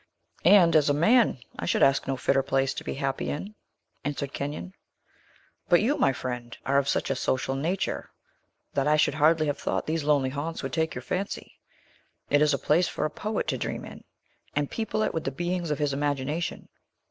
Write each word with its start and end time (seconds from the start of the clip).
"And, 0.45 0.75
as 0.75 0.89
a 0.89 0.95
man, 0.95 1.37
I 1.59 1.67
should 1.67 1.83
ask 1.83 2.07
no 2.07 2.17
fitter 2.17 2.41
place 2.41 2.73
to 2.73 2.83
be 2.83 2.95
happy 2.95 3.29
in," 3.29 3.53
answered 4.03 4.33
Kenyon. 4.33 4.73
"But 5.69 5.79
you, 5.83 5.95
my 5.95 6.11
friend, 6.11 6.57
are 6.65 6.79
of 6.79 6.89
such 6.89 7.11
a 7.11 7.15
social 7.15 7.53
nature, 7.53 8.09
that 8.73 8.87
I 8.87 8.97
should 8.97 9.13
hardly 9.13 9.45
have 9.45 9.59
thought 9.59 9.85
these 9.85 10.03
lonely 10.03 10.31
haunts 10.31 10.63
would 10.63 10.73
take 10.73 10.95
your 10.95 11.03
fancy. 11.03 11.59
It 12.31 12.41
is 12.41 12.51
a 12.51 12.57
place 12.57 12.87
for 12.87 13.05
a 13.05 13.11
poet 13.11 13.45
to 13.49 13.59
dream 13.59 13.85
in, 13.85 14.03
and 14.55 14.71
people 14.71 15.03
it 15.03 15.13
with 15.13 15.23
the 15.23 15.29
beings 15.31 15.69
of 15.69 15.77
his 15.77 15.93
imagination." 15.93 16.69